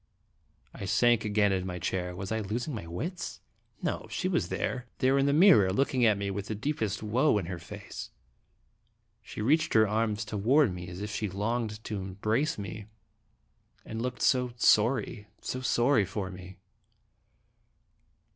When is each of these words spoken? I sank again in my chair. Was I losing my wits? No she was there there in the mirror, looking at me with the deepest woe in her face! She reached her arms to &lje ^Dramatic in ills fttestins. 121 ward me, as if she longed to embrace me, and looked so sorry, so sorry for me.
I 0.73 0.85
sank 0.85 1.23
again 1.25 1.51
in 1.51 1.63
my 1.67 1.77
chair. 1.77 2.15
Was 2.15 2.31
I 2.31 2.39
losing 2.39 2.73
my 2.73 2.87
wits? 2.87 3.39
No 3.83 4.07
she 4.09 4.27
was 4.27 4.49
there 4.49 4.87
there 4.97 5.19
in 5.19 5.27
the 5.27 5.31
mirror, 5.31 5.71
looking 5.71 6.07
at 6.07 6.17
me 6.17 6.31
with 6.31 6.47
the 6.47 6.55
deepest 6.55 7.03
woe 7.03 7.37
in 7.37 7.45
her 7.45 7.59
face! 7.59 8.09
She 9.21 9.43
reached 9.43 9.75
her 9.75 9.87
arms 9.87 10.25
to 10.25 10.39
&lje 10.39 10.39
^Dramatic 10.39 10.41
in 10.41 10.47
ills 10.47 10.47
fttestins. 10.47 10.47
121 10.47 10.55
ward 10.55 10.73
me, 10.73 10.87
as 10.89 11.01
if 11.01 11.11
she 11.11 11.29
longed 11.29 11.83
to 11.83 11.97
embrace 12.01 12.57
me, 12.57 12.85
and 13.85 14.01
looked 14.01 14.21
so 14.23 14.53
sorry, 14.57 15.27
so 15.39 15.61
sorry 15.61 16.05
for 16.05 16.31
me. 16.31 16.57